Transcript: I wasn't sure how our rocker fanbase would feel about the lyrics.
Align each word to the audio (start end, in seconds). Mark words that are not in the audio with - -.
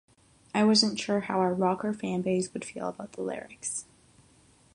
I 0.55 0.63
wasn't 0.63 0.99
sure 0.99 1.19
how 1.19 1.39
our 1.41 1.53
rocker 1.53 1.93
fanbase 1.93 2.51
would 2.55 2.65
feel 2.65 2.87
about 2.89 3.11
the 3.11 3.21
lyrics. 3.21 3.85